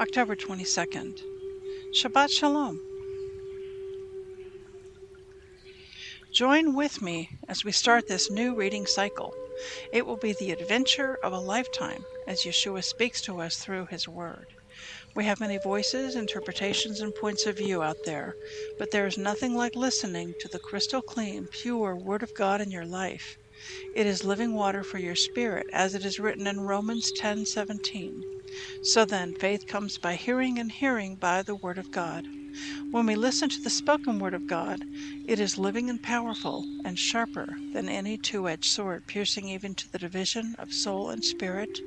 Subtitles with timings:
[0.00, 1.18] October 22nd.
[1.92, 2.78] Shabbat Shalom.
[6.32, 9.34] Join with me as we start this new reading cycle.
[9.92, 14.06] It will be the adventure of a lifetime as Yeshua speaks to us through his
[14.06, 14.46] word.
[15.16, 18.36] We have many voices, interpretations, and points of view out there,
[18.78, 22.70] but there is nothing like listening to the crystal clean, pure Word of God in
[22.70, 23.36] your life.
[23.96, 28.37] It is living water for your spirit, as it is written in Romans 10:17.
[28.82, 32.26] So then, faith comes by hearing, and hearing by the Word of God.
[32.90, 34.84] When we listen to the spoken Word of God,
[35.26, 39.92] it is living and powerful, and sharper than any two edged sword, piercing even to
[39.92, 41.78] the division of soul and spirit,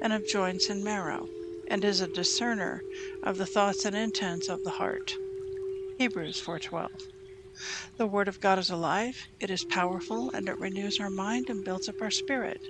[0.00, 1.28] and of joints and marrow
[1.68, 2.82] and is a discerner
[3.22, 5.16] of the thoughts and intents of the heart.
[5.98, 6.90] Hebrews 4:12.
[7.96, 11.64] The word of God is alive, it is powerful, and it renews our mind and
[11.64, 12.60] builds up our spirit.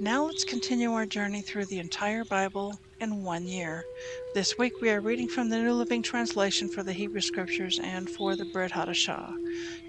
[0.00, 3.84] Now let's continue our journey through the entire Bible in one year.
[4.32, 8.08] This week we are reading from the New Living Translation for the Hebrew Scriptures and
[8.08, 9.32] for the Brit Hadashah.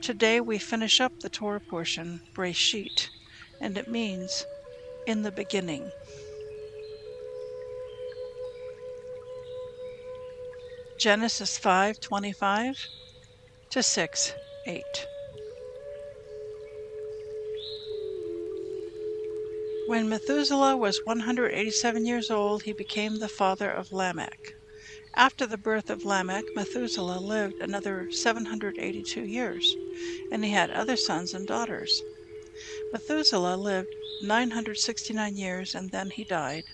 [0.02, 3.10] Today we finish up the Torah portion, Breisheet,
[3.62, 4.48] and it means
[5.06, 5.92] in the beginning.
[10.98, 12.88] Genesis 5:25
[13.70, 15.09] to 6:8.
[19.90, 24.54] When Methuselah was 187 years old, he became the father of Lamech.
[25.16, 29.76] After the birth of Lamech, Methuselah lived another 782 years,
[30.32, 32.04] and he had other sons and daughters.
[32.94, 33.88] Methuselah lived
[34.22, 36.66] 969 years, and then he died.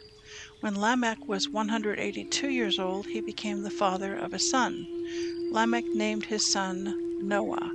[0.59, 4.85] When Lamech was 182 years old, he became the father of a son.
[5.53, 6.93] Lamech named his son
[7.25, 7.71] Noah,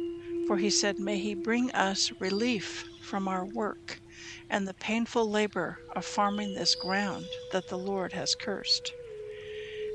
[0.47, 4.03] for he said, May he bring us relief from our work
[4.49, 8.93] and the painful labor of farming this ground that the Lord has cursed.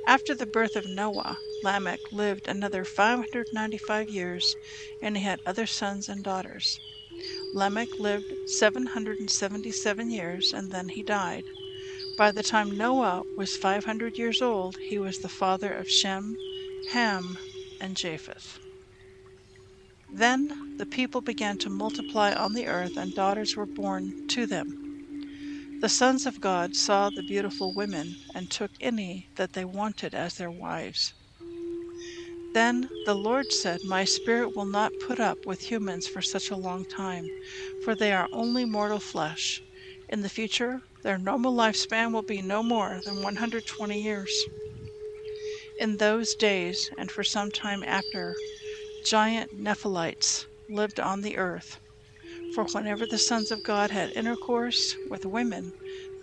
[0.07, 4.55] After the birth of Noah, Lamech lived another 595 years,
[5.01, 6.79] and he had other sons and daughters.
[7.53, 11.45] Lamech lived 777 years, and then he died.
[12.17, 16.37] By the time Noah was 500 years old, he was the father of Shem,
[16.89, 17.37] Ham,
[17.79, 18.59] and Japheth.
[20.17, 24.73] Then the people began to multiply on the earth, and daughters were born to them.
[25.81, 30.35] The sons of God saw the beautiful women, and took any that they wanted as
[30.35, 31.13] their wives.
[32.53, 36.55] Then the Lord said, My spirit will not put up with humans for such a
[36.55, 37.27] long time,
[37.83, 39.59] for they are only mortal flesh.
[40.07, 44.45] In the future, their normal lifespan will be no more than 120 years.
[45.77, 48.33] In those days, and for some time after,
[49.05, 51.79] giant Nephilites lived on the earth.
[52.53, 55.71] For whenever the sons of God had intercourse with women,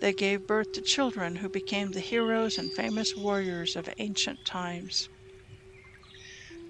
[0.01, 5.07] they gave birth to children who became the heroes and famous warriors of ancient times.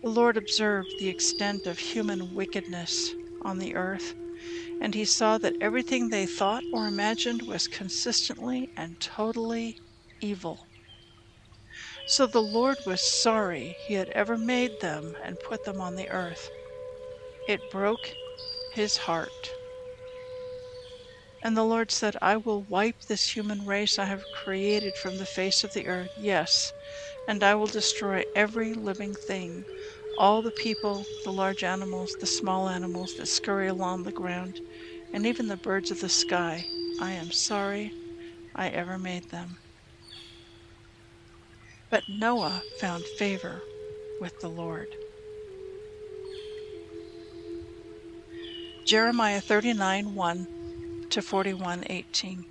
[0.04, 4.14] The Lord observed the extent of human wickedness on the earth
[4.82, 9.78] and he saw that everything they thought or imagined was consistently and totally
[10.22, 10.68] evil.
[12.06, 16.10] So the Lord was sorry he had ever made them and put them on the
[16.10, 16.52] earth.
[17.48, 18.10] It broke
[18.74, 19.52] his heart.
[21.42, 25.26] And the Lord said, I will wipe this human race I have created from the
[25.26, 26.72] face of the earth, yes,
[27.28, 29.66] and I will destroy every living thing
[30.18, 34.62] all the people, the large animals, the small animals that scurry along the ground,
[35.12, 36.66] and even the birds of the sky,
[37.00, 37.92] I am sorry
[38.56, 39.58] I ever made them.
[41.94, 43.62] But Noah found favor
[44.20, 44.96] with the Lord.
[48.88, 50.48] Jeremiah 39 1
[51.12, 52.46] to 41 18.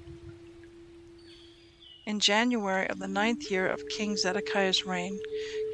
[2.06, 5.18] In January of the ninth year of King Zedekiah's reign,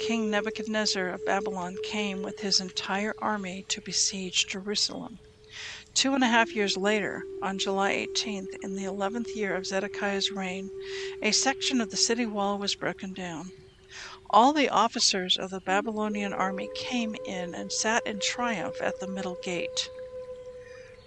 [0.00, 5.18] King Nebuchadnezzar of Babylon came with his entire army to besiege Jerusalem.
[5.94, 10.30] Two and a half years later, on July 18th, in the eleventh year of Zedekiah's
[10.30, 10.70] reign,
[11.22, 13.50] a section of the city wall was broken down.
[14.30, 19.08] All the officers of the Babylonian army came in and sat in triumph at the
[19.08, 19.88] middle gate.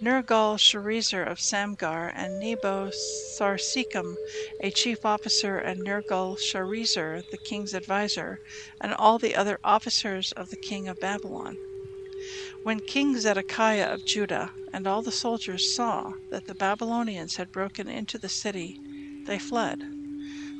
[0.02, 4.16] Nergal-Sharezer of Samgar and Nebo Sarsekim,
[4.60, 8.40] a chief officer, and Nergal-Sharezer, the king's adviser,
[8.80, 11.56] and all the other officers of the king of Babylon.
[12.64, 17.88] When King Zedekiah of Judah and all the soldiers saw that the Babylonians had broken
[17.88, 18.78] into the city,
[19.26, 19.84] they fled.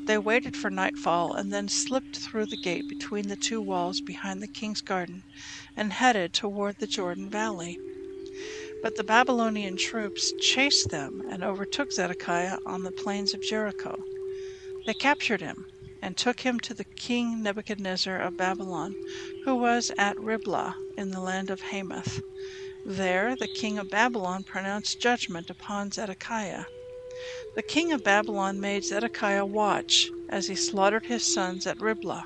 [0.07, 4.43] They waited for nightfall and then slipped through the gate between the two walls behind
[4.43, 5.23] the king's garden
[5.77, 7.79] and headed toward the Jordan Valley.
[8.83, 13.97] But the Babylonian troops chased them and overtook Zedekiah on the plains of Jericho.
[14.87, 15.67] They captured him
[16.03, 18.97] and took him to the king Nebuchadnezzar of Babylon,
[19.45, 22.21] who was at Riblah in the land of Hamath.
[22.85, 26.65] There the king of Babylon pronounced judgment upon Zedekiah.
[27.55, 32.25] The king of Babylon made Zedekiah watch as he slaughtered his sons at Riblah.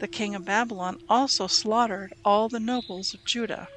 [0.00, 3.68] The king of Babylon also slaughtered all the nobles of Judah.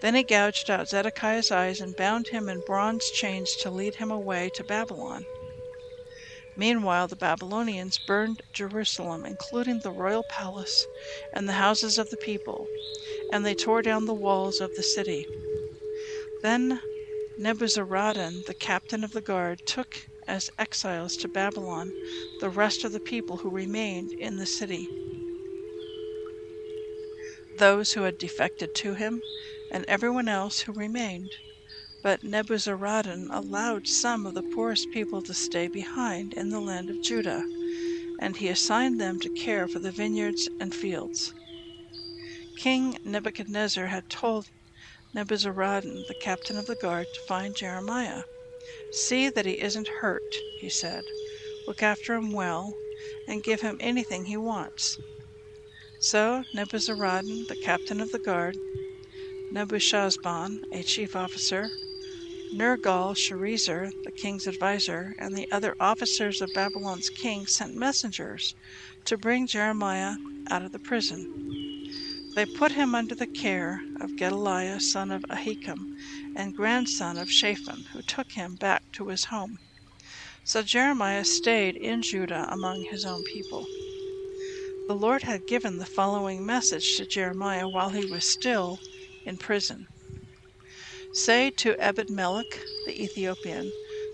[0.00, 4.10] Then he gouged out Zedekiah's eyes and bound him in bronze chains to lead him
[4.10, 5.24] away to Babylon.
[6.58, 10.86] Meanwhile, the Babylonians burned Jerusalem, including the royal palace
[11.34, 12.68] and the houses of the people,
[13.30, 15.26] and they tore down the walls of the city.
[16.42, 16.80] Then
[17.38, 21.92] Nebuzaradan, the captain of the guard, took as exiles to Babylon
[22.40, 24.88] the rest of the people who remained in the city.
[27.58, 29.22] Those who had defected to him
[29.70, 31.32] and everyone else who remained.
[32.06, 37.02] But Nebuzaradan allowed some of the poorest people to stay behind in the land of
[37.02, 37.42] Judah,
[38.20, 41.34] and he assigned them to care for the vineyards and fields.
[42.58, 44.46] King Nebuchadnezzar had told
[45.16, 48.22] Nebuzaradan, the captain of the guard, to find Jeremiah.
[48.92, 51.02] See that he isn't hurt, he said.
[51.66, 52.72] Look after him well,
[53.26, 54.96] and give him anything he wants.
[56.02, 58.56] So Nebuzaradan, the captain of the guard,
[59.52, 61.68] Nebushazban, a chief officer,
[62.52, 68.54] Nergal-Sharezer, the king's adviser, and the other officers of Babylon's king sent messengers
[69.04, 70.16] to bring Jeremiah
[70.50, 71.26] out of the prison.
[72.34, 75.86] They put him under the care of Gedaliah, son of Ahikam,
[76.34, 79.58] and grandson of Shaphan, who took him back to his home.
[80.44, 83.66] So Jeremiah stayed in Judah among his own people.
[84.86, 88.78] The Lord had given the following message to Jeremiah while he was still
[89.24, 89.86] in prison.
[91.16, 93.72] Say to Ebed-Melech the Ethiopian,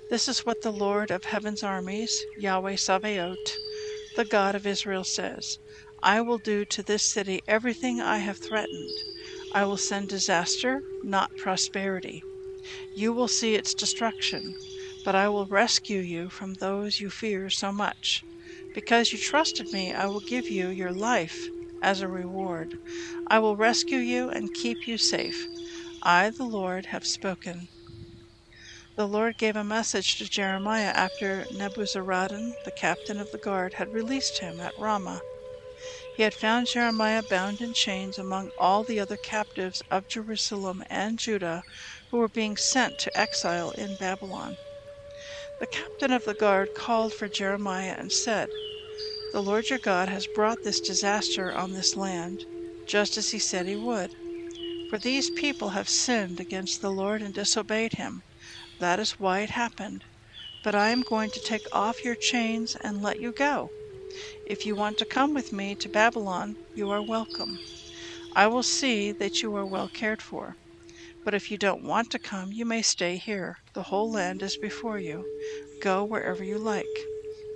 [0.08, 3.58] This is what the Lord of heaven's armies, Yahweh Sabaoth,
[4.14, 5.58] the God of Israel, says
[6.00, 8.94] I will do to this city everything I have threatened.
[9.52, 12.22] I will send disaster, not prosperity.
[12.94, 14.54] You will see its destruction,
[15.04, 18.22] but I will rescue you from those you fear so much.
[18.74, 21.50] Because you trusted me, I will give you your life
[21.82, 22.78] as a reward.
[23.26, 25.48] I will rescue you and keep you safe.
[26.04, 27.68] I, the Lord, have spoken.
[28.96, 33.92] The Lord gave a message to Jeremiah after Nebuzaradan, the captain of the guard, had
[33.92, 35.22] released him at Ramah.
[36.12, 41.20] He had found Jeremiah bound in chains among all the other captives of Jerusalem and
[41.20, 41.62] Judah
[42.10, 44.58] who were being sent to exile in Babylon.
[45.60, 48.50] The captain of the guard called for Jeremiah and said,
[49.32, 52.44] the Lord your God has brought this disaster on this land,
[52.86, 54.10] just as he said he would.
[54.92, 58.24] For these people have sinned against the Lord and disobeyed him.
[58.78, 60.04] That is why it happened.
[60.62, 63.70] But I am going to take off your chains and let you go.
[64.44, 67.58] If you want to come with me to Babylon, you are welcome.
[68.36, 70.56] I will see that you are well cared for.
[71.24, 73.56] But if you don't want to come, you may stay here.
[73.72, 75.24] The whole land is before you.
[75.80, 76.84] Go wherever you like.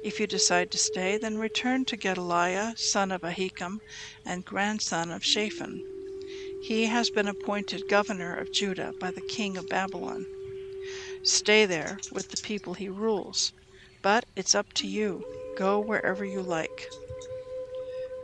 [0.02, 3.80] If you decide to stay, then return to Gedaliah, son of Ahikam,
[4.24, 5.95] and grandson of Shaphan.
[6.66, 10.26] He has been appointed governor of Judah by the king of Babylon.
[11.22, 13.52] Stay there with the people he rules,
[14.02, 15.24] but it's up to you.
[15.56, 16.88] Go wherever you like.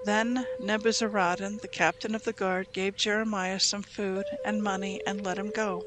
[0.05, 5.39] Then Nebuzaradan, the captain of the guard, gave Jeremiah some food and money and let
[5.39, 5.85] him go.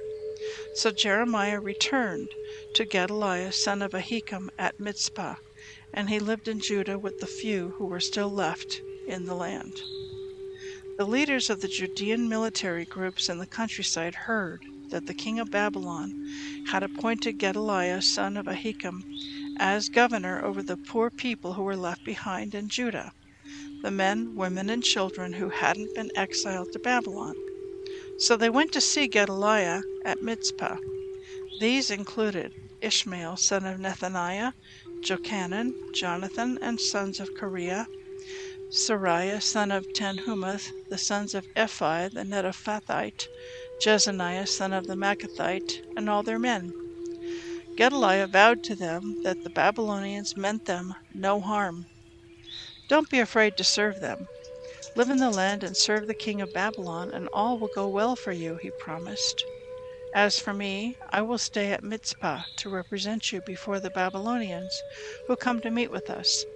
[0.76, 2.30] So Jeremiah returned
[2.76, 5.36] to Gedaliah, son of Ahikam, at Mizpah
[5.94, 9.74] and he lived in Judah with the few who were still left in the land.
[10.98, 14.62] The leaders of the Judean military groups in the countryside heard
[14.92, 16.14] that the king of Babylon
[16.68, 19.04] had appointed Gedaliah son of Ahikam
[19.58, 23.12] as governor over the poor people who were left behind in Judah,
[23.84, 27.36] the men, women, and children who hadn't been exiled to Babylon.
[28.18, 30.78] So they went to see Gedaliah at Mizpah.
[31.60, 34.54] These included Ishmael, son of Nethaniah,
[35.04, 37.88] Johanan, Jonathan, and sons of Kareah,
[38.72, 43.28] Seraiah, son of Tanhumeth, the sons of Ephai the Netophathite,
[43.80, 46.74] Jezaniah, son of the Maacathite, and all their men.
[47.78, 51.86] Gedaliah vowed to them that the Babylonians meant them no harm.
[52.88, 54.28] Don't be afraid to serve them.
[54.96, 58.16] Live in the land and serve the king of Babylon, and all will go well
[58.16, 59.46] for you, he promised.
[60.12, 64.82] As for me, I will stay at Mizpah to represent you before the Babylonians
[65.28, 66.48] who come to meet with us.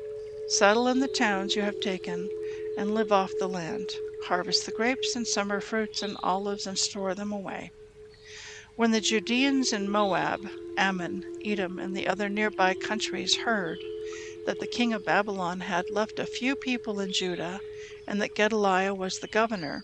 [0.51, 2.32] Settle in the towns you have taken
[2.75, 3.98] and live off the land.
[4.22, 7.72] Harvest the grapes and summer fruits and olives and store them away.
[8.75, 13.77] When the Judeans in Moab, Ammon, Edom, and the other nearby countries heard
[14.46, 17.62] that the king of Babylon had left a few people in Judah
[18.08, 19.84] and that Gedaliah was the governor,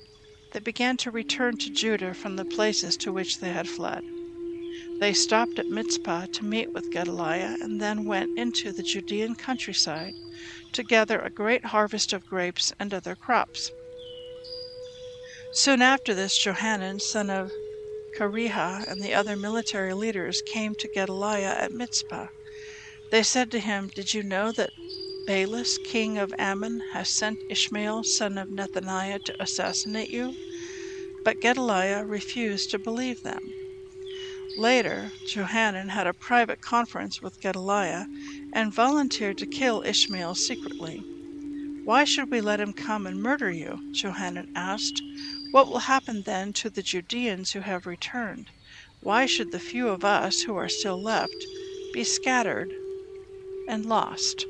[0.49, 4.01] they began to return to Judah from the places to which they had fled.
[4.99, 10.15] They stopped at Mizpah to meet with Gedaliah and then went into the Judean countryside
[10.73, 13.71] to gather a great harvest of grapes and other crops.
[15.51, 17.51] Soon after this, Johanan, son of
[18.17, 22.27] Kareah and the other military leaders came to Gedaliah at Mizpah.
[23.11, 24.71] They said to him, Did you know that
[25.27, 30.35] Baalis, king of Ammon, has sent Ishmael, son of Nethaniah, to assassinate you?
[31.23, 33.41] But Gedaliah refused to believe them.
[34.57, 38.05] Later, Johanan had a private conference with Gedaliah
[38.53, 41.03] and volunteered to kill Ishmael secretly.
[41.83, 43.79] Why should we let him come and murder you?
[43.93, 45.01] Johanan asked.
[45.51, 48.49] What will happen then to the Judeans who have returned?
[49.01, 51.35] Why should the few of us who are still left
[51.93, 52.73] be scattered
[53.67, 54.45] and lost?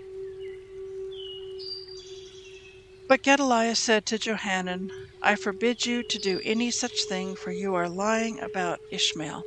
[3.08, 4.90] But Gedaliah said to Johanan,
[5.22, 9.44] I forbid you to do any such thing, for you are lying about Ishmael.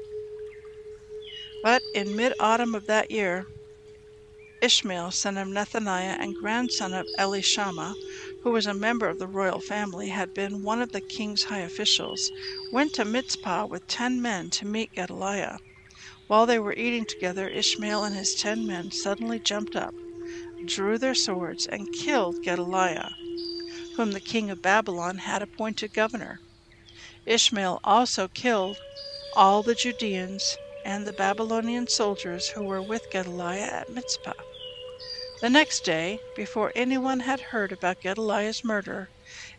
[1.60, 3.48] But in mid autumn of that year,
[4.60, 7.96] Ishmael, son of Nethaniah and grandson of Elishama,
[8.42, 11.58] who was a member of the royal family, had been one of the king's high
[11.62, 12.30] officials,
[12.70, 15.58] went to Mizpah with ten men to meet Gedaliah.
[16.28, 19.96] While they were eating together, Ishmael and his ten men suddenly jumped up,
[20.64, 23.16] drew their swords, and killed Gedaliah,
[23.96, 26.40] whom the king of Babylon had appointed governor.
[27.26, 28.78] Ishmael also killed
[29.34, 34.32] all the Judeans and the Babylonian soldiers who were with Gedaliah at Mizpah.
[35.40, 39.08] The next day, before anyone had heard about Gedaliah's murder,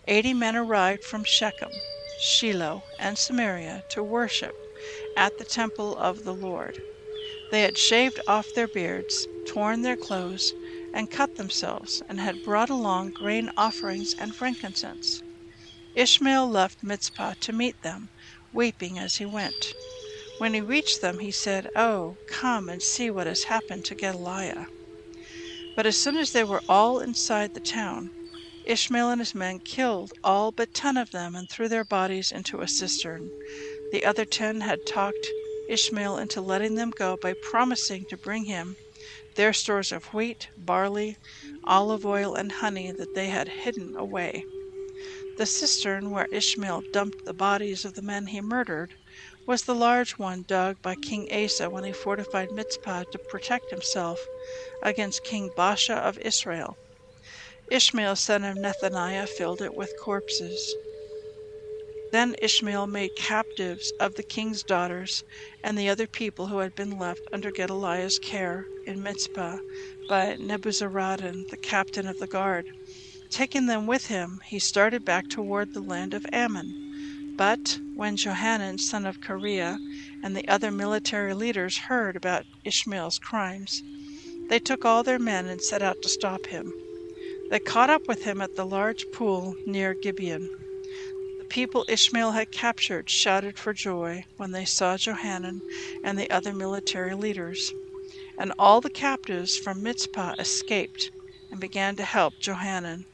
[0.08, 1.72] eighty men arrived from Shechem,
[2.20, 4.56] Shiloh, and Samaria to worship
[5.16, 6.82] at the temple of the Lord.
[7.52, 10.54] They had shaved off their beards, torn their clothes,
[10.94, 15.22] and cut themselves, and had brought along grain offerings and frankincense.
[15.96, 18.10] Ishmael left Mizpah to meet them,
[18.54, 19.74] weeping as he went.
[20.40, 24.68] When he reached them, he said, Oh, come and see what has happened to Gedaliah.
[25.76, 28.10] But as soon as they were all inside the town,
[28.66, 32.62] Ishmael and his men killed all but ten of them and threw their bodies into
[32.62, 33.30] a cistern.
[33.92, 35.28] The other ten had talked
[35.68, 38.78] Ishmael into letting them go by promising to bring him
[39.36, 41.18] their stores of wheat, barley,
[41.66, 44.46] olive oil, and honey that they had hidden away.
[45.38, 48.94] The cistern where Ishmael dumped the bodies of the men he murdered
[49.50, 54.24] was the large one dug by King Asa when he fortified Mizpah to protect himself
[54.84, 56.78] against King Baasha of Israel.
[57.72, 60.76] Ishmael, son of Nethaniah, filled it with corpses.
[62.12, 65.24] Then Ishmael made captives of the king's daughters
[65.64, 69.58] and the other people who had been left under Gedaliah's care in Mizpah
[70.08, 72.68] by Nebuzaradan, the captain of the guard.
[73.32, 76.89] Taking them with him, he started back toward the land of Ammon.
[77.40, 79.78] But when Johanan, son of Kareah,
[80.22, 83.82] and the other military leaders heard about Ishmael's crimes,
[84.50, 86.74] they took all their men and set out to stop him.
[87.50, 90.50] They caught up with him at the large pool near Gibeon.
[91.40, 95.62] The people Ishmael had captured shouted for joy when they saw Johanan
[96.04, 97.72] and the other military leaders.
[98.38, 101.10] And all the captives from Mizpah escaped
[101.52, 103.06] and began to help Johanan.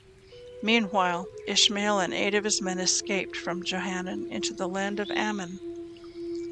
[0.65, 5.59] Meanwhile, Ishmael and eight of his men escaped from Johanan into the land of Ammon.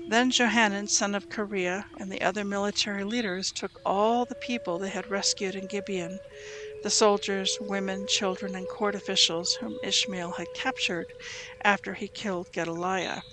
[0.05, 4.89] Then Johanan, son of Kareah, and the other military leaders took all the people they
[4.89, 6.20] had rescued in Gibeon,
[6.84, 11.08] the soldiers, women, children, and court officials whom Ishmael had captured
[11.63, 13.24] after he killed Gedaliah.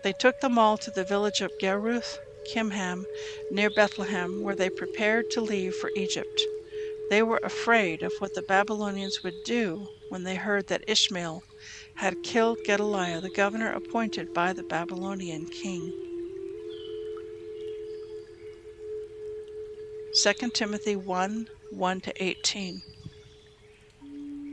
[0.00, 3.04] They took them all to the village of Geruth, Kimham
[3.50, 6.48] near Bethlehem, where they prepared to leave for Egypt.
[7.10, 11.42] They were afraid of what the Babylonians would do when they heard that Ishmael
[11.96, 15.92] had killed Gedaliah, the governor appointed by the Babylonian king.
[20.22, 22.80] 2 Timothy 1 1 to 18.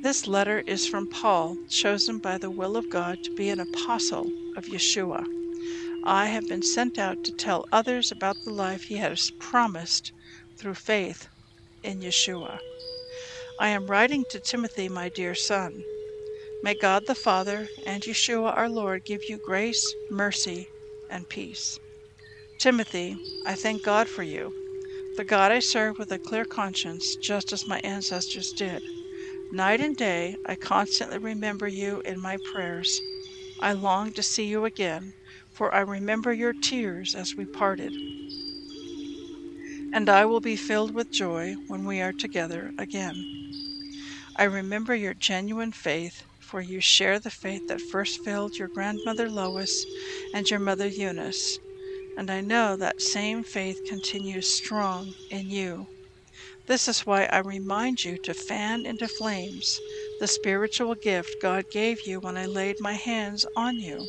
[0.01, 4.31] This letter is from Paul, chosen by the will of God to be an apostle
[4.55, 5.23] of Yeshua.
[6.03, 10.11] I have been sent out to tell others about the life he has promised
[10.57, 11.27] through faith
[11.84, 12.60] in Yeshua.
[13.60, 15.84] I am writing to Timothy, my dear son.
[16.63, 20.67] May God the Father and Yeshua our Lord give you grace, mercy,
[21.10, 21.77] and peace.
[22.60, 23.15] Timothy,
[23.46, 24.51] I thank God for you,
[25.17, 28.81] the God I serve with a clear conscience, just as my ancestors did.
[29.51, 33.00] Night and day, I constantly remember you in my prayers.
[33.62, 35.13] I long to see you again,
[35.53, 37.93] for I remember your tears as we parted.
[39.91, 43.25] And I will be filled with joy when we are together again.
[44.36, 49.29] I remember your genuine faith, for you share the faith that first filled your grandmother
[49.29, 49.86] Lois
[50.34, 51.60] and your mother Eunice,
[52.15, 55.88] and I know that same faith continues strong in you.
[56.67, 59.79] This is why I remind you to fan into flames
[60.20, 64.06] the spiritual gift God gave you when I laid my hands on you.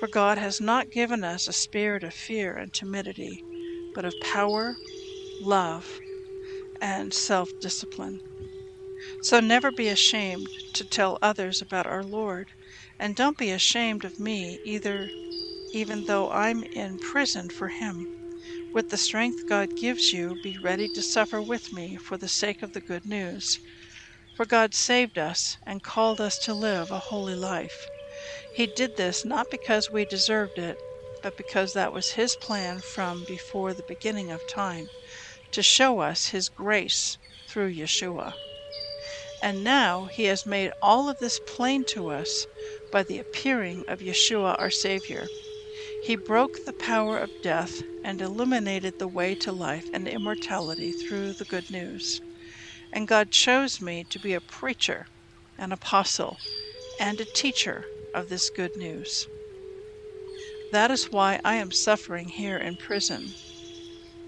[0.00, 3.45] For God has not given us a spirit of fear and timidity,
[3.96, 4.76] but of power,
[5.40, 6.00] love,
[6.82, 8.20] and self discipline.
[9.22, 12.50] So never be ashamed to tell others about our Lord,
[12.98, 15.10] and don't be ashamed of me either,
[15.72, 18.06] even though I'm in prison for Him.
[18.74, 22.62] With the strength God gives you, be ready to suffer with me for the sake
[22.62, 23.58] of the good news.
[24.36, 27.88] For God saved us and called us to live a holy life.
[28.52, 30.78] He did this not because we deserved it,
[31.26, 34.86] but because that was His plan from before the beginning of time,
[35.50, 37.18] to show us His grace
[37.48, 38.32] through Yeshua.
[39.42, 42.46] And now He has made all of this plain to us
[42.92, 45.26] by the appearing of Yeshua our Savior.
[46.04, 51.32] He broke the power of death and illuminated the way to life and immortality through
[51.32, 52.20] the good news.
[52.92, 55.06] And God chose me to be a preacher,
[55.58, 56.36] an apostle,
[57.00, 59.26] and a teacher of this good news.
[60.72, 63.34] That is why I am suffering here in prison.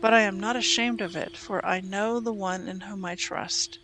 [0.00, 3.16] But I am not ashamed of it, for I know the one in whom I
[3.16, 3.78] trust,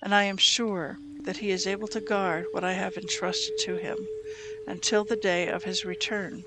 [0.00, 3.76] and I am sure that he is able to guard what I have entrusted to
[3.76, 3.96] him
[4.66, 6.44] until the day of his return.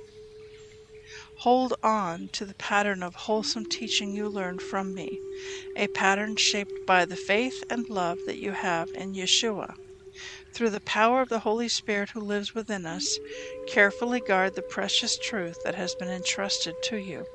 [1.39, 5.19] Hold on to the pattern of wholesome teaching you learned from me,
[5.75, 9.75] a pattern shaped by the faith and love that you have in Yeshua.
[10.53, 13.19] Through the power of the Holy Spirit who lives within us,
[13.67, 17.25] carefully guard the precious truth that has been entrusted to you.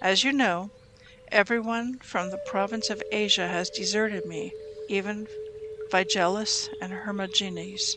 [0.00, 0.70] As you know,
[1.30, 4.52] everyone from the province of Asia has deserted me,
[4.88, 5.26] even
[5.90, 7.96] Phygelus and Hermogenes.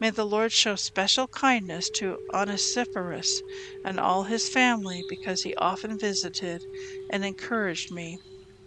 [0.00, 3.42] May the Lord show special kindness to Onesiphorus
[3.84, 6.62] and all his family because he often visited
[7.10, 8.18] and encouraged me.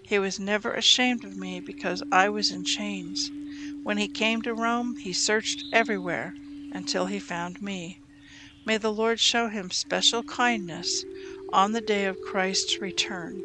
[0.03, 3.29] He was never ashamed of me because I was in chains.
[3.83, 6.33] When he came to Rome, he searched everywhere
[6.71, 7.99] until he found me.
[8.65, 11.05] May the Lord show him special kindness
[11.51, 13.41] on the day of Christ's return.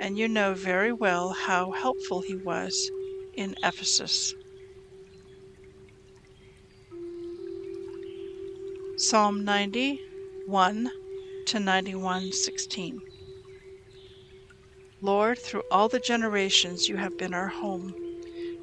[0.00, 2.90] And you know very well how helpful he was
[3.34, 4.34] in Ephesus.
[8.96, 10.90] Psalm 91
[11.46, 12.98] to 91:16.
[15.00, 17.94] Lord, through all the generations you have been our home.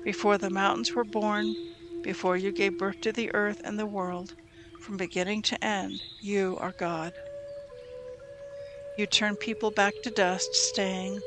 [0.04, 1.56] Before the mountains were born,
[2.02, 4.34] before you gave birth to the earth and the world,
[4.80, 7.14] from beginning to end, you are God.
[8.98, 11.20] You turn people back to dust, saying,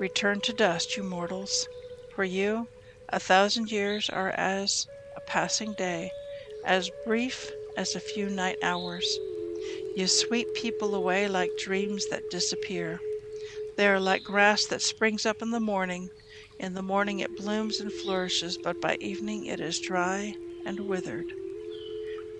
[0.00, 1.68] Return to dust, you mortals.
[2.14, 2.68] For you,
[3.10, 6.10] a thousand years are as a passing day,
[6.64, 9.18] as brief as a few night hours.
[9.94, 13.00] You sweep people away like dreams that disappear.
[13.76, 16.08] They are like grass that springs up in the morning.
[16.58, 20.34] In the morning it blooms and flourishes, but by evening it is dry
[20.66, 21.32] and withered.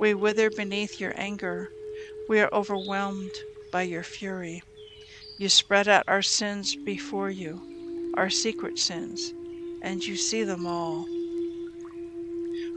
[0.00, 1.70] We wither beneath your anger.
[2.28, 3.30] We are overwhelmed
[3.70, 4.62] by your fury.
[5.38, 9.32] You spread out our sins before you, our secret sins,
[9.82, 11.04] and you see them all.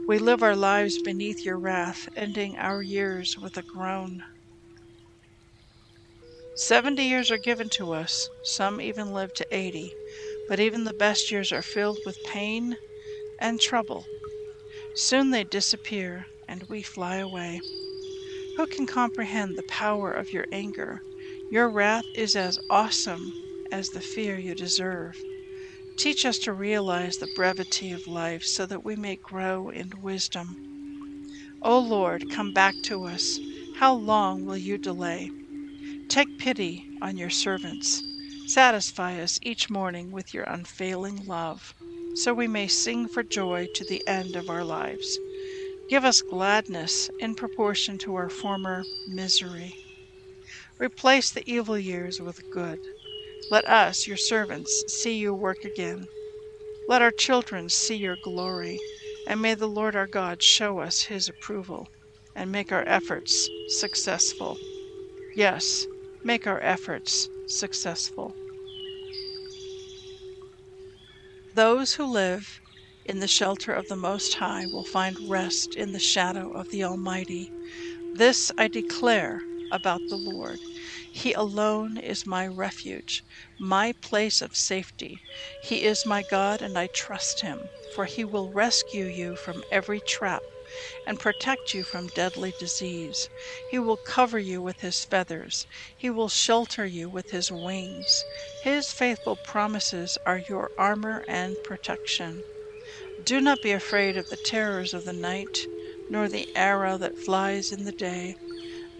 [0.06, 4.22] We live our lives beneath your wrath, ending our years with a groan.
[6.54, 9.92] Seventy years are given to us, some even live to eighty,
[10.48, 12.78] but even the best years are filled with pain
[13.38, 14.06] and trouble.
[14.94, 17.60] Soon they disappear, and we fly away.
[18.56, 21.02] Who can comprehend the power of your anger,
[21.50, 23.32] Your wrath is as awesome
[23.70, 25.16] as the fear you deserve.
[25.98, 30.56] Teach us to realize the brevity of life so that we may grow in wisdom.
[31.62, 33.38] O Lord, come back to us.
[33.76, 35.30] How long will you delay?
[36.08, 38.02] Take pity on your servants.
[38.46, 41.74] Satisfy us each morning with your unfailing love,
[42.16, 45.18] so we may sing for joy to the end of our lives.
[45.88, 49.74] Give us gladness in proportion to our former misery.
[50.78, 52.78] Replace the evil years with good.
[53.50, 56.06] Let us, your servants, see you work again.
[56.88, 58.80] Let our children see your glory,
[59.26, 61.88] and may the Lord our God show us his approval
[62.34, 64.58] and make our efforts successful.
[65.36, 65.86] Yes,
[66.24, 68.34] make our efforts successful.
[71.54, 72.60] Those who live
[73.04, 76.84] in the shelter of the Most High will find rest in the shadow of the
[76.84, 77.52] Almighty.
[78.14, 80.58] This I declare about the Lord.
[81.12, 83.22] He alone is my refuge,
[83.58, 85.20] my place of safety.
[85.62, 90.00] He is my God, and I trust him, for he will rescue you from every
[90.00, 90.42] trap
[91.04, 93.28] and protect you from deadly disease.
[93.66, 98.24] He will cover you with his feathers, he will shelter you with his wings.
[98.58, 102.44] His faithful promises are your armor and protection.
[103.22, 105.68] Do not be afraid of the terrors of the night,
[106.08, 108.36] nor the arrow that flies in the day.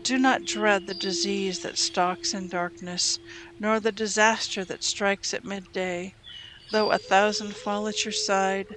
[0.02, 3.18] Do not dread the disease that stalks in darkness,
[3.58, 6.16] nor the disaster that strikes at midday.
[6.70, 8.76] Though a thousand fall at your side,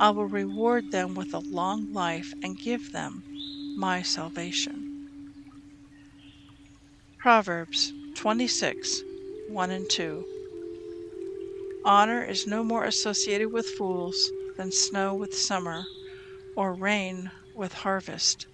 [0.00, 3.24] I will reward them with a long life and give them
[3.74, 4.86] my salvation.
[7.18, 9.02] Proverbs 26
[9.48, 10.24] 1 and 2.
[11.84, 15.88] Honor is no more associated with fools than snow with summer,
[16.54, 18.46] or rain with harvest.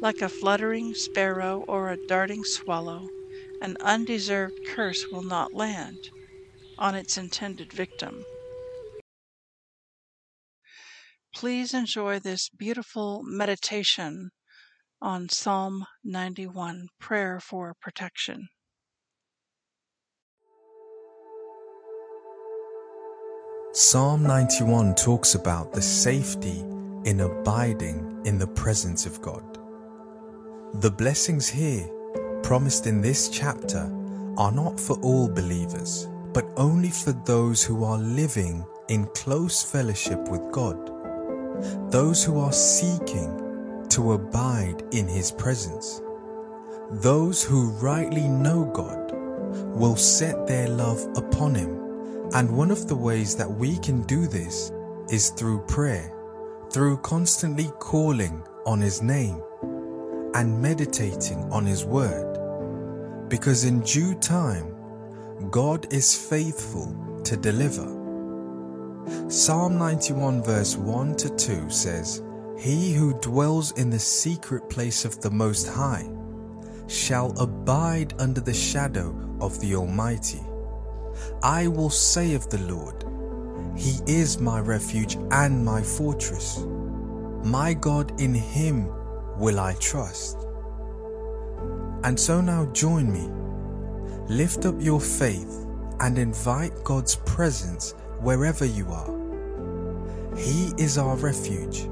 [0.00, 3.08] Like a fluttering sparrow or a darting swallow,
[3.60, 5.98] an undeserved curse will not land
[6.78, 8.24] on its intended victim.
[11.34, 14.30] Please enjoy this beautiful meditation
[15.00, 18.48] on Psalm 91 Prayer for Protection.
[23.72, 26.64] Psalm 91 talks about the safety
[27.04, 29.58] in abiding in the presence of God.
[30.80, 31.86] The blessings here
[32.42, 33.92] promised in this chapter
[34.38, 40.28] are not for all believers, but only for those who are living in close fellowship
[40.28, 40.90] with God,
[41.90, 46.00] those who are seeking to abide in His presence.
[46.90, 49.12] Those who rightly know God
[49.74, 54.26] will set their love upon Him, and one of the ways that we can do
[54.26, 54.72] this
[55.10, 56.12] is through prayer,
[56.70, 59.42] through constantly calling on His name
[60.34, 62.38] and meditating on His Word
[63.28, 64.74] because in due time
[65.50, 66.94] God is faithful
[67.24, 67.97] to deliver.
[69.28, 72.22] Psalm 91 verse 1 to 2 says,
[72.58, 76.08] He who dwells in the secret place of the Most High
[76.88, 80.40] shall abide under the shadow of the Almighty.
[81.42, 83.04] I will say of the Lord,
[83.76, 86.64] He is my refuge and my fortress.
[87.44, 88.88] My God, in Him
[89.38, 90.38] will I trust.
[92.04, 93.28] And so now join me.
[94.28, 95.66] Lift up your faith
[96.00, 99.18] and invite God's presence wherever you are.
[100.36, 101.88] He is our refuge.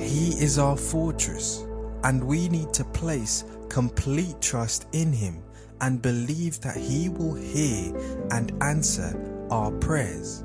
[0.00, 1.66] He is our fortress.
[2.04, 5.42] And we need to place complete trust in Him
[5.80, 7.94] and believe that He will hear
[8.30, 9.18] and answer
[9.50, 10.44] our prayers.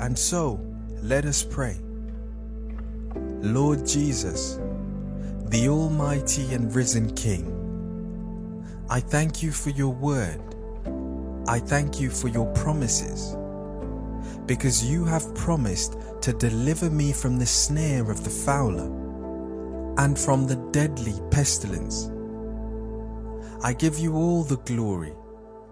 [0.00, 0.60] And so,
[1.02, 1.78] let us pray.
[3.42, 4.58] Lord Jesus,
[5.46, 7.56] the Almighty and risen King,
[8.88, 10.40] I thank you for your word.
[11.48, 13.36] I thank you for your promises.
[14.50, 18.86] Because you have promised to deliver me from the snare of the fowler
[19.96, 22.10] and from the deadly pestilence.
[23.62, 25.12] I give you all the glory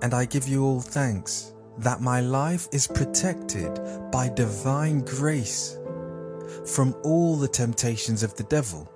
[0.00, 3.80] and I give you all thanks that my life is protected
[4.12, 5.76] by divine grace
[6.64, 8.88] from all the temptations of the devil.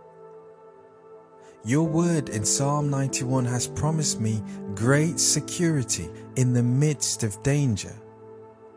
[1.64, 4.44] Your word in Psalm 91 has promised me
[4.76, 7.96] great security in the midst of danger.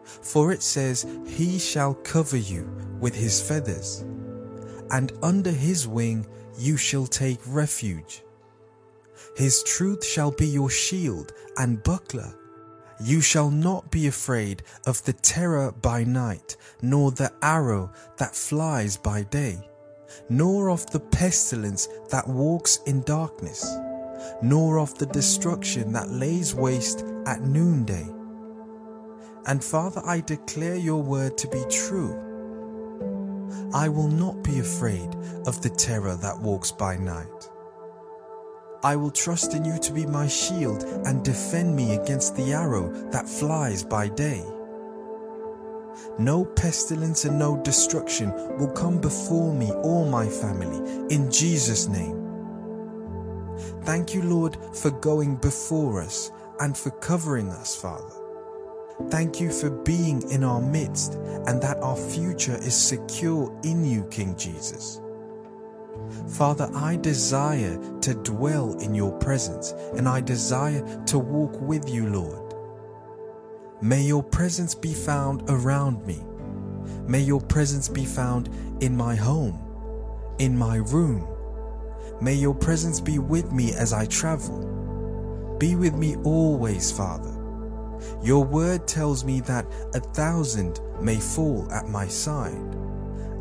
[0.05, 4.05] For it says, He shall cover you with His feathers,
[4.91, 8.23] and under His wing you shall take refuge.
[9.35, 12.33] His truth shall be your shield and buckler.
[13.01, 18.95] You shall not be afraid of the terror by night, nor the arrow that flies
[18.95, 19.59] by day,
[20.29, 23.69] nor of the pestilence that walks in darkness,
[24.41, 28.14] nor of the destruction that lays waste at noonday.
[29.47, 32.21] And Father, I declare your word to be true.
[33.73, 37.49] I will not be afraid of the terror that walks by night
[38.85, 42.91] I will trust in you to be my shield and defend me against the arrow
[43.09, 44.45] that flies by day.
[46.19, 50.77] No pestilence and no destruction will come before me or my family,
[51.11, 52.21] in Jesus' name.
[53.85, 58.24] Thank you, Lord, for going before us and for covering us, Father.
[59.09, 61.15] Thank you for being in our midst
[61.47, 65.01] and that our future is secure in you, King Jesus.
[66.29, 72.07] Father, I desire to dwell in your presence and I desire to walk with you,
[72.09, 72.53] Lord.
[73.81, 76.23] May your presence be found around me.
[77.07, 78.49] May your presence be found
[78.81, 79.59] in my home,
[80.39, 81.27] in my room.
[82.21, 85.57] May your presence be with me as I travel.
[85.59, 87.34] Be with me always, Father.
[88.23, 92.75] Your word tells me that a thousand may fall at my side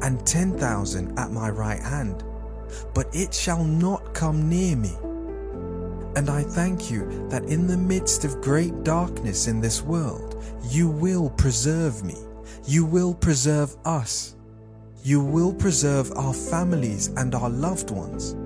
[0.02, 2.24] and ten thousand at my right hand
[2.94, 4.96] but it shall not come near me.
[6.16, 10.88] And I thank you that in the midst of great darkness in this world, you
[10.88, 12.16] will preserve me.
[12.66, 14.36] You will preserve us.
[15.02, 18.36] You will preserve our families and our loved ones.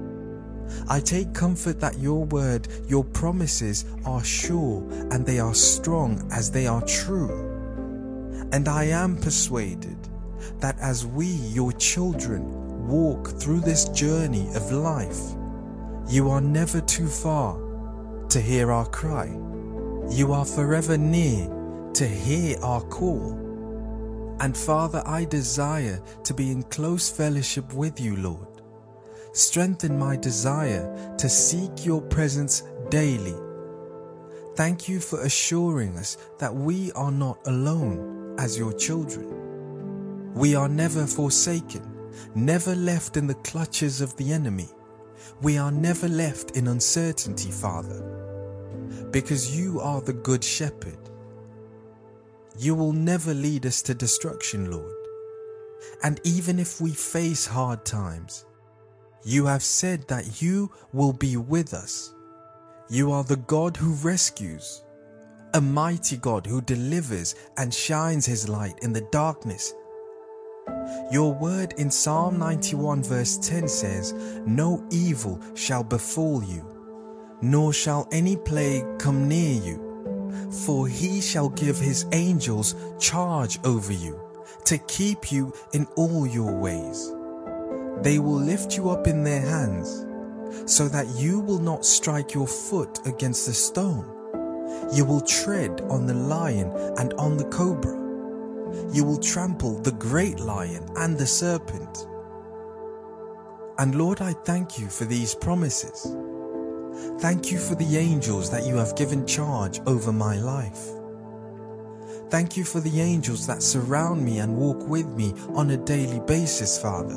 [0.89, 6.51] I take comfort that your word, your promises are sure and they are strong as
[6.51, 7.31] they are true.
[8.53, 9.97] And I am persuaded
[10.61, 15.35] that as we, your children, walk through this journey of life,
[16.09, 17.59] you are never too far
[18.31, 19.27] to hear our cry.
[20.11, 21.49] You are forever near
[21.95, 23.35] to hear our call.
[24.41, 28.48] And Father, I desire to be in close fellowship with you, Lord.
[29.33, 33.37] Strengthen my desire to seek your presence daily.
[34.57, 40.35] Thank you for assuring us that we are not alone as your children.
[40.35, 41.99] We are never forsaken
[42.35, 44.69] never left in the clutches of the enemy.
[45.43, 48.03] We are never left in uncertainty, Father,
[49.11, 50.99] because you are the good shepherd.
[52.59, 54.93] You will never lead us to destruction, Lord.
[56.03, 58.47] And even if we face hard times,
[59.25, 62.15] you have said that you will be with us.
[62.89, 64.83] You are the God who rescues,
[65.55, 69.75] a mighty God who delivers and shines his light in the darkness
[71.11, 74.13] your word in Psalm 91 verse 10 says,
[74.47, 79.85] No evil shall befall you, nor shall any plague come near you.
[80.67, 84.21] For he shall give his angels charge over you,
[84.67, 87.13] to keep you in all your ways.
[88.03, 90.07] They will lift you up in their hands,
[90.67, 94.15] so that you will not strike your foot against a stone.
[94.93, 98.09] You will tread on the lion and on the cobra
[98.93, 102.07] you will trample the great lion and the serpent.
[103.79, 106.15] And Lord, I thank you for these promises.
[107.21, 110.89] Thank you for the angels that you have given charge over my life.
[112.29, 116.21] Thank you for the angels that surround me and walk with me on a daily
[116.21, 117.17] basis, Father.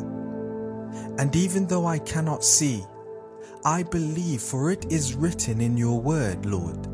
[1.18, 2.84] And even though I cannot see,
[3.64, 6.88] I believe for it is written in your word, Lord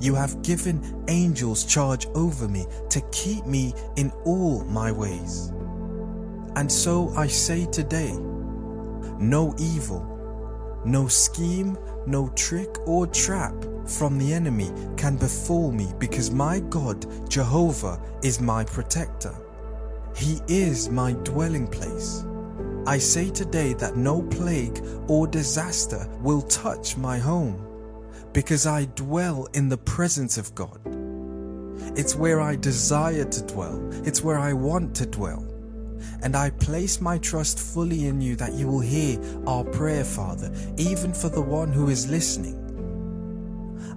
[0.00, 5.52] you have given angels charge over me to keep me in all my ways.
[6.56, 8.12] And so I say today,
[9.18, 13.54] no evil, no scheme, no trick or trap
[13.86, 19.34] from the enemy can befall me because my God, Jehovah, is my protector.
[20.16, 22.24] He is my dwelling place.
[22.86, 27.66] I say today that no plague or disaster will touch my home
[28.32, 30.80] because I dwell in the presence of God.
[31.96, 33.90] It's where I desire to dwell.
[34.06, 35.46] It's where I want to dwell.
[36.22, 40.50] And I place my trust fully in you that you will hear our prayer, Father,
[40.78, 42.56] even for the one who is listening.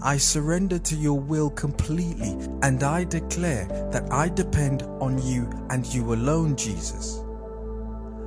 [0.02, 5.86] I surrender to your will completely and I declare that I depend on you and
[5.86, 7.24] you alone, Jesus.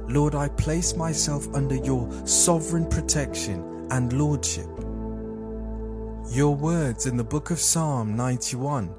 [0.09, 4.69] Lord, I place myself under your sovereign protection and lordship.
[6.31, 8.95] Your words in the book of Psalm 91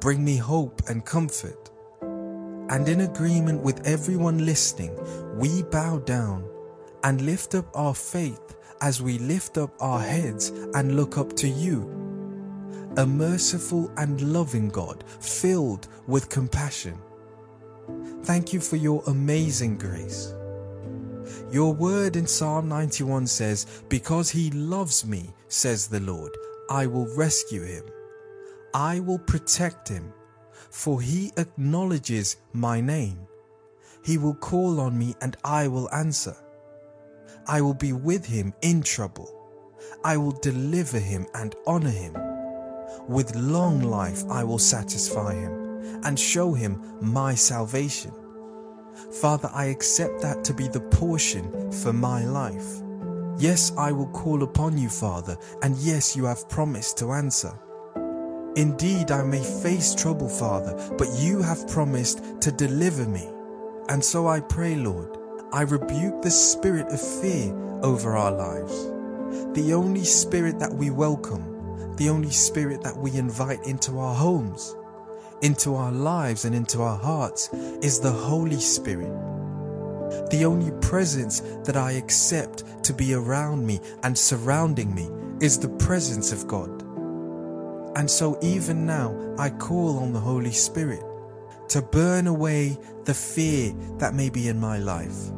[0.00, 1.70] bring me hope and comfort.
[2.00, 4.96] And in agreement with everyone listening,
[5.36, 6.48] we bow down
[7.02, 11.48] and lift up our faith as we lift up our heads and look up to
[11.48, 11.82] you,
[12.96, 16.98] a merciful and loving God filled with compassion.
[18.28, 20.34] Thank you for your amazing grace.
[21.50, 26.36] Your word in Psalm 91 says, Because he loves me, says the Lord,
[26.68, 27.84] I will rescue him.
[28.74, 30.12] I will protect him,
[30.68, 33.18] for he acknowledges my name.
[34.04, 36.36] He will call on me and I will answer.
[37.46, 39.32] I will be with him in trouble.
[40.04, 42.14] I will deliver him and honor him.
[43.08, 45.67] With long life I will satisfy him
[46.04, 48.12] and show him my salvation.
[49.12, 52.82] Father, I accept that to be the portion for my life.
[53.38, 57.52] Yes, I will call upon you, Father, and yes, you have promised to answer.
[58.56, 63.28] Indeed, I may face trouble, Father, but you have promised to deliver me.
[63.88, 65.16] And so I pray, Lord,
[65.52, 68.86] I rebuke the spirit of fear over our lives.
[69.54, 74.74] The only spirit that we welcome, the only spirit that we invite into our homes,
[75.42, 79.12] into our lives, and into our hearts is the Holy Spirit.
[80.30, 85.08] The only presence that I accept to be around me and surrounding me
[85.40, 86.82] is the presence of God.
[87.96, 91.02] And so, even now, I call on the Holy Spirit
[91.68, 95.30] to burn away the fear that may be in my life.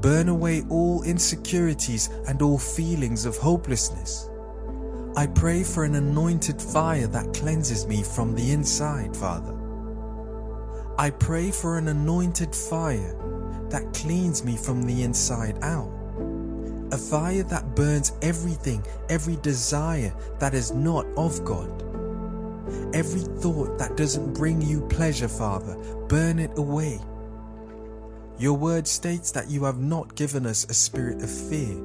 [0.00, 4.29] Burn away all insecurities and all feelings of hopelessness.
[5.16, 9.56] I pray for an anointed fire that cleanses me from the inside, Father.
[10.98, 13.16] I pray for an anointed fire
[13.70, 15.90] that cleans me from the inside out.
[16.92, 21.82] A fire that burns everything, every desire that is not of God.
[22.94, 25.76] Every thought that doesn't bring you pleasure, Father,
[26.08, 27.00] burn it away.
[28.38, 31.76] Your word states that you have not given us a spirit of fear,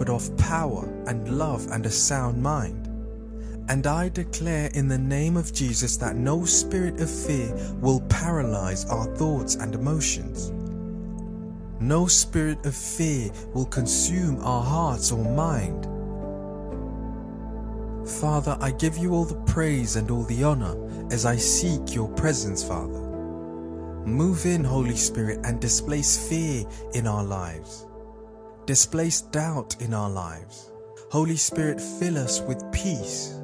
[0.00, 2.86] but of power and love and a sound mind.
[3.68, 8.86] And I declare in the name of Jesus that no spirit of fear will paralyze
[8.86, 10.52] our thoughts and emotions.
[11.82, 15.84] No spirit of fear will consume our hearts or mind.
[18.08, 20.76] Father, I give you all the praise and all the honor
[21.12, 23.00] as I seek your presence, Father.
[24.06, 27.84] Move in, Holy Spirit, and displace fear in our lives.
[28.70, 30.70] Displace doubt in our lives.
[31.10, 33.34] Holy Spirit, fill us with peace.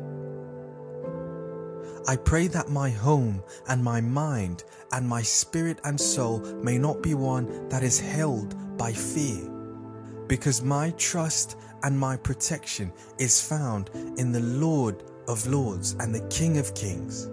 [2.06, 4.62] I pray that my home and my mind
[4.92, 9.50] and my spirit and soul may not be one that is held by fear,
[10.28, 16.24] because my trust and my protection is found in the Lord of Lords and the
[16.28, 17.26] King of Kings,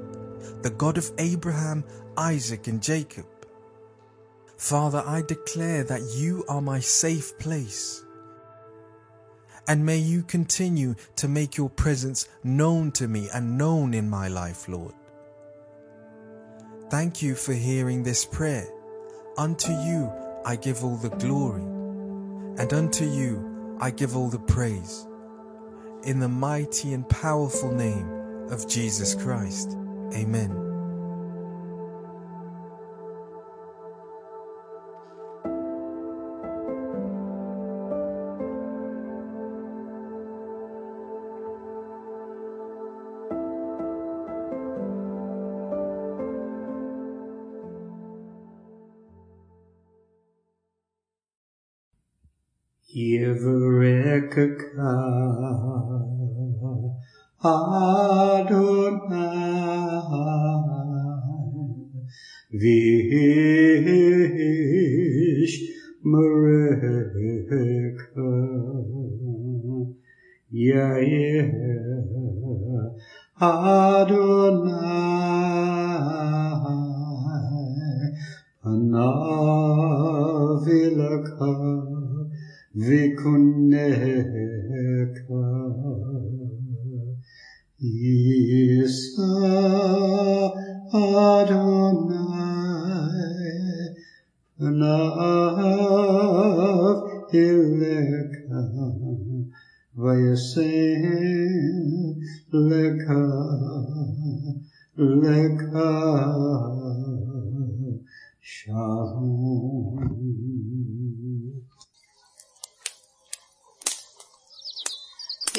[0.64, 1.84] the God of Abraham,
[2.18, 3.28] Isaac, and Jacob.
[4.58, 8.04] Father, I declare that you are my safe place
[9.68, 14.28] and may you continue to make your presence known to me and known in my
[14.28, 14.94] life, Lord.
[16.90, 18.68] Thank you for hearing this prayer.
[19.38, 20.12] Unto you
[20.46, 25.08] I give all the glory, and unto you I give all the praise.
[26.04, 29.78] In the mighty and powerful name of Jesus Christ.
[30.14, 30.63] Amen.
[54.34, 54.90] Yevrekka
[57.44, 58.50] Adonai
[62.52, 63.98] Vish
[66.04, 67.14] Mereka
[70.52, 71.54] Yair
[73.40, 74.94] Adonai
[78.64, 79.14] Panavilaka
[82.74, 84.34] vikonneka
[87.78, 89.34] Isa
[90.90, 92.34] Adonai
[94.58, 95.54] panav
[97.30, 98.62] ileka
[102.54, 103.24] leka
[104.98, 105.92] leka
[108.42, 108.93] Shah